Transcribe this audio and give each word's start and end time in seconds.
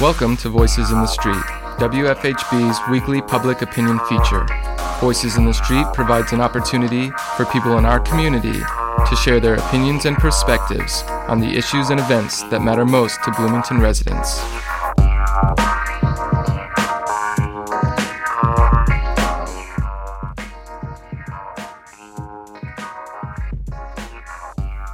Welcome 0.00 0.36
to 0.38 0.50
Voices 0.50 0.90
in 0.90 1.00
the 1.00 1.06
Street, 1.06 1.42
WFHB's 1.78 2.90
weekly 2.90 3.22
public 3.22 3.62
opinion 3.62 3.98
feature. 4.00 4.46
Voices 5.00 5.38
in 5.38 5.46
the 5.46 5.54
Street 5.54 5.86
provides 5.94 6.34
an 6.34 6.42
opportunity 6.42 7.08
for 7.34 7.46
people 7.46 7.78
in 7.78 7.86
our 7.86 7.98
community 7.98 8.52
to 9.08 9.16
share 9.16 9.40
their 9.40 9.54
opinions 9.54 10.04
and 10.04 10.14
perspectives 10.18 11.02
on 11.28 11.40
the 11.40 11.46
issues 11.46 11.88
and 11.88 11.98
events 11.98 12.42
that 12.50 12.60
matter 12.60 12.84
most 12.84 13.24
to 13.24 13.30
Bloomington 13.32 13.80
residents. 13.80 14.38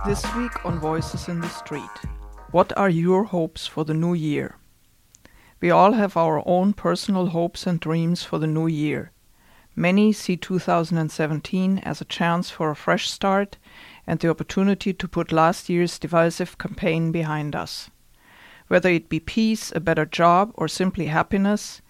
This 0.06 0.24
week 0.36 0.64
on 0.64 0.78
Voices 0.78 1.28
in 1.28 1.40
the 1.40 1.48
Street. 1.48 1.90
What 2.52 2.72
are 2.78 2.88
your 2.88 3.24
hopes 3.24 3.66
for 3.66 3.84
the 3.84 3.94
new 3.94 4.14
year? 4.14 4.58
We 5.62 5.70
all 5.70 5.92
have 5.92 6.16
our 6.16 6.42
own 6.44 6.72
personal 6.72 7.28
hopes 7.28 7.68
and 7.68 7.78
dreams 7.78 8.24
for 8.24 8.40
the 8.40 8.48
new 8.48 8.66
year. 8.66 9.12
Many 9.76 10.12
see 10.12 10.36
2017 10.36 11.78
as 11.78 12.00
a 12.00 12.04
chance 12.04 12.50
for 12.50 12.72
a 12.72 12.76
fresh 12.76 13.08
start 13.08 13.58
and 14.04 14.18
the 14.18 14.28
opportunity 14.28 14.92
to 14.92 15.06
put 15.06 15.30
last 15.30 15.68
year's 15.68 16.00
divisive 16.00 16.58
campaign 16.58 17.12
behind 17.12 17.54
us. 17.54 17.90
Whether 18.66 18.90
it 18.90 19.08
be 19.08 19.20
peace, 19.20 19.70
a 19.70 19.78
better 19.78 20.04
job, 20.04 20.50
or 20.54 20.66
simply 20.66 21.06
happiness, 21.06 21.80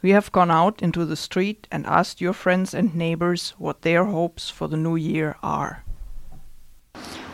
we 0.00 0.10
have 0.10 0.32
gone 0.32 0.50
out 0.50 0.80
into 0.80 1.04
the 1.04 1.14
street 1.14 1.68
and 1.70 1.84
asked 1.84 2.22
your 2.22 2.32
friends 2.32 2.72
and 2.72 2.94
neighbors 2.94 3.52
what 3.58 3.82
their 3.82 4.06
hopes 4.06 4.48
for 4.48 4.68
the 4.68 4.76
new 4.78 4.96
year 4.96 5.36
are. 5.42 5.84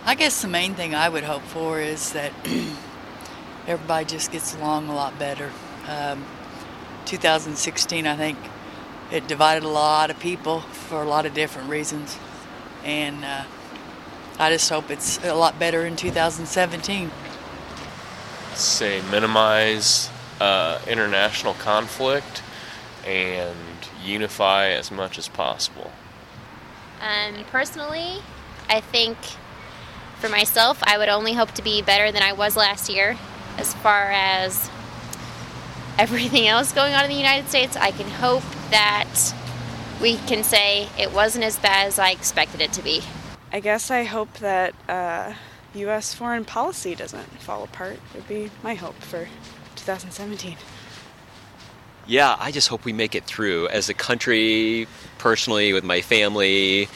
I 0.04 0.16
guess 0.16 0.42
the 0.42 0.48
main 0.48 0.74
thing 0.74 0.92
I 0.92 1.08
would 1.08 1.24
hope 1.24 1.42
for 1.42 1.78
is 1.78 2.12
that 2.14 2.32
everybody 3.68 4.06
just 4.06 4.32
gets 4.32 4.56
along 4.56 4.88
a 4.88 4.94
lot 4.94 5.16
better. 5.20 5.52
Um, 5.88 6.24
2016, 7.06 8.06
I 8.06 8.16
think 8.16 8.38
it 9.10 9.28
divided 9.28 9.64
a 9.64 9.68
lot 9.68 10.10
of 10.10 10.18
people 10.18 10.60
for 10.60 11.02
a 11.02 11.08
lot 11.08 11.26
of 11.26 11.34
different 11.34 11.68
reasons. 11.68 12.18
And 12.82 13.24
uh, 13.24 13.44
I 14.38 14.50
just 14.50 14.68
hope 14.68 14.90
it's 14.90 15.22
a 15.24 15.34
lot 15.34 15.58
better 15.58 15.86
in 15.86 15.96
2017. 15.96 17.10
Say 18.54 19.02
minimize 19.10 20.10
uh, 20.40 20.80
international 20.86 21.54
conflict 21.54 22.42
and 23.06 23.56
unify 24.02 24.68
as 24.68 24.90
much 24.90 25.18
as 25.18 25.28
possible. 25.28 25.92
Um, 27.00 27.44
personally, 27.50 28.22
I 28.68 28.80
think 28.80 29.16
for 30.20 30.28
myself, 30.28 30.82
I 30.84 30.96
would 30.96 31.08
only 31.08 31.34
hope 31.34 31.52
to 31.52 31.62
be 31.62 31.82
better 31.82 32.10
than 32.10 32.22
I 32.22 32.32
was 32.32 32.56
last 32.56 32.88
year 32.88 33.16
as 33.58 33.74
far 33.74 34.10
as 34.10 34.70
everything 35.98 36.46
else 36.48 36.72
going 36.72 36.94
on 36.94 37.04
in 37.04 37.10
the 37.10 37.16
United 37.16 37.48
States. 37.48 37.76
I 37.76 37.90
can 37.90 38.08
hope 38.08 38.42
that 38.70 39.34
we 40.00 40.16
can 40.16 40.42
say 40.44 40.88
it 40.98 41.12
wasn't 41.12 41.44
as 41.44 41.58
bad 41.58 41.86
as 41.86 41.98
I 41.98 42.10
expected 42.10 42.60
it 42.60 42.72
to 42.74 42.82
be. 42.82 43.02
I 43.52 43.60
guess 43.60 43.90
I 43.90 44.02
hope 44.02 44.32
that 44.38 44.74
uh, 44.88 45.34
U.S. 45.74 46.14
foreign 46.14 46.44
policy 46.44 46.94
doesn't 46.94 47.26
fall 47.40 47.62
apart, 47.64 47.98
would 48.14 48.26
be 48.26 48.50
my 48.62 48.74
hope 48.74 48.96
for 48.96 49.28
2017. 49.76 50.56
Yeah, 52.06 52.36
I 52.38 52.50
just 52.50 52.68
hope 52.68 52.84
we 52.84 52.92
make 52.92 53.14
it 53.14 53.24
through. 53.24 53.68
As 53.68 53.88
a 53.88 53.94
country, 53.94 54.86
personally, 55.18 55.72
with 55.72 55.84
my 55.84 56.00
family, 56.00 56.88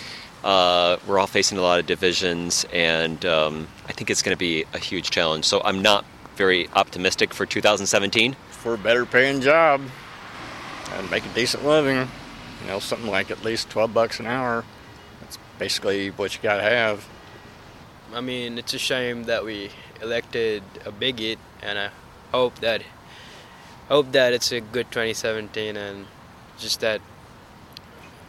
uh, 0.44 0.98
we're 1.06 1.18
all 1.18 1.26
facing 1.26 1.58
a 1.58 1.62
lot 1.62 1.80
of 1.80 1.86
divisions, 1.86 2.66
and 2.72 3.24
um, 3.24 3.68
I 3.88 3.92
think 3.92 4.10
it's 4.10 4.22
going 4.22 4.34
to 4.34 4.38
be 4.38 4.64
a 4.74 4.78
huge 4.78 5.10
challenge. 5.10 5.44
So 5.44 5.62
I'm 5.64 5.80
not 5.80 6.04
very 6.38 6.68
optimistic 6.72 7.34
for 7.34 7.44
2017. 7.44 8.36
For 8.50 8.74
a 8.74 8.78
better 8.78 9.04
paying 9.04 9.40
job 9.40 9.82
and 10.92 11.10
make 11.10 11.26
a 11.26 11.34
decent 11.34 11.66
living, 11.66 12.08
you 12.62 12.66
know, 12.68 12.78
something 12.78 13.10
like 13.10 13.30
at 13.30 13.44
least 13.44 13.68
12 13.70 13.92
bucks 13.92 14.20
an 14.20 14.26
hour. 14.26 14.64
That's 15.20 15.36
basically 15.58 16.10
what 16.10 16.34
you 16.34 16.40
got 16.40 16.56
to 16.56 16.62
have. 16.62 17.06
I 18.14 18.20
mean, 18.22 18.56
it's 18.56 18.72
a 18.72 18.78
shame 18.78 19.24
that 19.24 19.44
we 19.44 19.70
elected 20.00 20.62
a 20.86 20.92
bigot, 20.92 21.38
and 21.60 21.78
I 21.78 21.90
hope 22.32 22.60
that 22.60 22.82
hope 23.88 24.12
that 24.12 24.32
it's 24.32 24.52
a 24.52 24.60
good 24.60 24.90
2017 24.90 25.76
and 25.76 26.06
just 26.58 26.80
that 26.80 27.00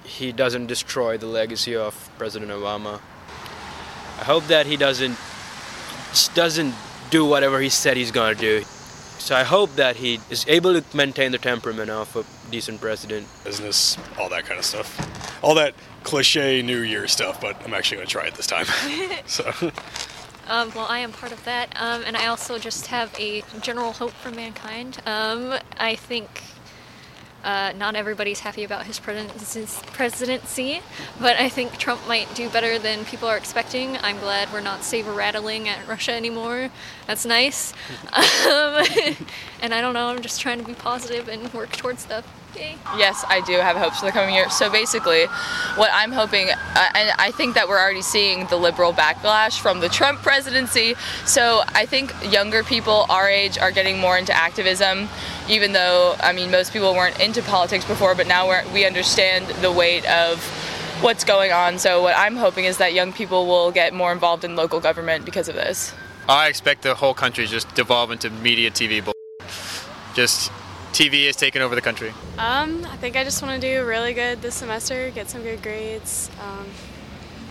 he 0.04 0.32
doesn't 0.32 0.68
destroy 0.68 1.18
the 1.18 1.28
legacy 1.28 1.76
of 1.76 2.10
President 2.18 2.50
Obama. 2.52 3.02
I 4.20 4.24
hope 4.24 4.48
that 4.48 4.66
he 4.66 4.78
doesn't 4.78 5.18
just 6.12 6.34
doesn't 6.34 6.74
do 7.10 7.26
whatever 7.26 7.60
he 7.60 7.70
said 7.70 7.98
he's 7.98 8.12
gonna 8.12 8.36
do. 8.36 8.64
So 9.20 9.36
I 9.36 9.44
hope 9.44 9.76
that 9.76 9.98
he 9.98 10.20
is 10.30 10.46
able 10.48 10.80
to 10.80 10.98
maintain 10.98 11.32
the 11.32 11.38
temperament 11.38 11.90
of 11.90 12.16
a 12.16 12.24
decent 12.52 12.80
president. 12.82 13.28
Business, 13.44 13.98
all 14.18 14.30
that 14.30 14.46
kind 14.46 14.58
of 14.58 14.66
stuff. 14.66 15.44
All 15.44 15.56
that 15.56 15.76
cliche 16.04 16.62
New 16.62 16.80
Year 16.80 17.08
stuff, 17.08 17.42
but 17.42 17.62
I'm 17.66 17.74
actually 17.74 17.98
going 17.98 18.08
to 18.08 18.12
try 18.12 18.28
it 18.28 18.36
this 18.36 18.48
time. 18.48 18.66
so. 19.26 19.52
Um, 20.48 20.72
well, 20.74 20.88
I 20.90 21.00
am 21.00 21.12
part 21.12 21.32
of 21.32 21.44
that, 21.46 21.72
um, 21.80 22.02
and 22.08 22.18
I 22.18 22.26
also 22.28 22.58
just 22.58 22.88
have 22.88 23.14
a 23.20 23.44
general 23.62 23.92
hope 23.92 24.12
for 24.12 24.32
mankind. 24.32 24.98
Um, 25.06 25.54
I 25.78 25.96
think 25.96 26.42
uh, 27.44 27.74
not 27.78 27.96
everybody's 27.96 28.42
happy 28.42 28.64
about 28.64 28.86
his 28.86 29.00
presidency, 29.00 30.82
but 31.20 31.38
I 31.38 31.50
think 31.50 31.78
Trump 31.78 32.08
might 32.08 32.34
do 32.36 32.50
better 32.50 32.78
than 32.78 33.06
people 33.06 33.28
are 33.28 33.38
expecting. 33.38 33.98
I'm 33.98 34.20
glad 34.20 34.52
we're 34.52 34.62
not 34.62 34.84
saber 34.84 35.14
rattling 35.14 35.70
at 35.70 35.88
Russia 35.88 36.12
anymore. 36.12 36.70
That's 37.08 37.26
nice. 37.26 37.74
Um, 38.50 38.84
and 39.62 39.74
I 39.74 39.82
don't 39.82 39.94
know, 39.94 40.08
I'm 40.08 40.22
just 40.22 40.42
trying 40.42 40.60
to 40.60 40.66
be 40.66 40.74
positive 40.74 41.28
and 41.28 41.54
work 41.54 41.72
towards 41.72 42.02
stuff. 42.02 42.26
Yay. 42.56 42.76
Yes, 42.98 43.24
I 43.28 43.42
do 43.42 43.54
have 43.54 43.78
hopes 43.78 44.00
for 44.00 44.08
the 44.08 44.12
coming 44.12 44.34
year. 44.34 44.50
So 44.50 44.72
basically, 44.72 45.26
what 45.76 45.92
I'm 45.94 46.12
hoping, 46.12 46.50
uh, 46.50 46.90
and 46.96 47.12
I 47.20 47.32
think 47.32 47.54
that 47.56 47.68
we're 47.68 47.80
already 47.80 48.02
seeing 48.02 48.48
the 48.48 48.56
liberal 48.56 48.92
backlash 48.92 49.60
from 49.60 49.80
the 49.80 49.90
Trump 49.90 50.22
presidency. 50.22 50.96
So 51.26 51.62
I 51.68 51.86
think 51.86 52.14
younger 52.32 52.64
people 52.64 53.06
our 53.10 53.30
age 53.30 53.60
are 53.60 53.72
getting 53.72 54.00
more 54.00 54.18
into 54.18 54.34
activism, 54.36 55.10
even 55.48 55.74
though, 55.74 56.16
I 56.22 56.34
mean, 56.34 56.50
most 56.50 56.74
people 56.74 56.94
weren't 56.94 57.20
into 57.30 57.44
politics 57.44 57.86
before, 57.86 58.16
but 58.16 58.26
now 58.26 58.48
we're, 58.48 58.68
we 58.74 58.86
understand 58.88 59.46
the 59.62 59.72
weight 59.72 60.04
of 60.10 60.44
what's 61.02 61.24
going 61.24 61.52
on. 61.52 61.78
So 61.78 62.02
what 62.02 62.18
I'm 62.18 62.36
hoping 62.36 62.66
is 62.66 62.78
that 62.78 62.94
young 62.94 63.14
people 63.14 63.46
will 63.46 63.72
get 63.72 63.94
more 63.94 64.12
involved 64.12 64.44
in 64.44 64.56
local 64.56 64.80
government 64.80 65.26
because 65.26 65.48
of 65.48 65.54
this. 65.54 65.94
I 66.28 66.48
expect 66.48 66.82
the 66.82 66.96
whole 66.96 67.14
country 67.14 67.46
just 67.46 67.74
devolve 67.76 68.10
into 68.10 68.32
media 68.32 68.72
TV. 68.72 69.08
Just 70.16 70.52
TV 70.92 71.28
has 71.28 71.36
taken 71.36 71.62
over 71.62 71.76
the 71.76 71.82
country? 71.82 72.10
Um, 72.40 72.84
I 72.86 72.98
think 72.98 73.16
I 73.16 73.24
just 73.24 73.44
want 73.44 73.62
to 73.62 73.68
do 73.68 73.86
really 73.86 74.14
good 74.14 74.42
this 74.42 74.56
semester, 74.56 75.12
get 75.12 75.30
some 75.30 75.44
good 75.44 75.62
grades. 75.62 76.32
Um, 76.42 76.66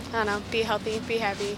I 0.09 0.11
don't 0.11 0.25
know, 0.25 0.41
be 0.51 0.61
healthy, 0.63 0.99
be 1.07 1.19
happy. 1.19 1.57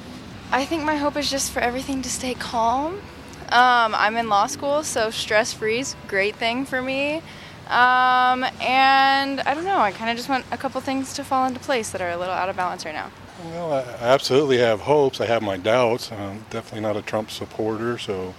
I 0.52 0.64
think 0.66 0.84
my 0.84 0.96
hope 0.96 1.18
is 1.18 1.32
just 1.32 1.52
for 1.52 1.60
everything 1.60 2.04
to 2.04 2.10
stay 2.10 2.36
calm. 2.36 3.02
Um, 3.50 3.96
I'm 3.96 4.16
in 4.16 4.30
law 4.30 4.46
school, 4.46 4.84
so 4.84 5.10
stress 5.10 5.54
free 5.54 5.80
is 5.80 5.96
a 5.96 6.08
great 6.08 6.36
thing 6.36 6.66
for 6.66 6.84
me. 6.84 7.24
Um, 7.68 8.44
and 8.62 9.40
I 9.42 9.54
don't 9.54 9.64
know, 9.64 9.80
I 9.80 9.92
kind 9.92 10.10
of 10.10 10.18
just 10.18 10.28
want 10.28 10.46
a 10.52 10.58
couple 10.58 10.82
things 10.82 11.14
to 11.14 11.24
fall 11.24 11.46
into 11.46 11.60
place 11.60 11.92
that 11.92 12.02
are 12.02 12.10
a 12.10 12.18
little 12.18 12.34
out 12.34 12.50
of 12.50 12.56
balance 12.58 12.86
right 12.86 12.94
now. 12.94 13.12
Well, 13.46 13.74
I 13.74 13.82
absolutely 14.04 14.58
have 14.58 14.82
hopes. 14.82 15.20
I 15.20 15.26
have 15.26 15.42
my 15.42 15.58
doubts. 15.58 16.12
I'm 16.12 16.46
definitely 16.50 16.82
not 16.82 16.96
a 16.96 17.02
Trump 17.02 17.32
supporter, 17.32 17.98
so 17.98 18.36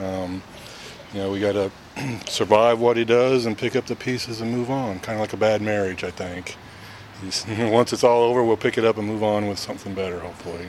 um, 0.00 0.42
you 1.12 1.20
know 1.20 1.30
we 1.30 1.40
got 1.40 1.52
to 1.52 1.70
survive 2.26 2.80
what 2.80 2.96
he 2.96 3.04
does 3.04 3.46
and 3.46 3.56
pick 3.56 3.76
up 3.76 3.86
the 3.86 3.94
pieces 3.94 4.40
and 4.40 4.50
move 4.50 4.70
on. 4.70 4.98
Kind 5.00 5.16
of 5.16 5.20
like 5.20 5.32
a 5.32 5.36
bad 5.36 5.62
marriage, 5.62 6.02
I 6.02 6.10
think. 6.10 6.56
Once 7.58 7.92
it's 7.92 8.04
all 8.04 8.22
over, 8.22 8.42
we'll 8.42 8.56
pick 8.56 8.76
it 8.76 8.84
up 8.84 8.98
and 8.98 9.06
move 9.06 9.22
on 9.22 9.46
with 9.46 9.58
something 9.58 9.94
better, 9.94 10.18
hopefully. 10.18 10.68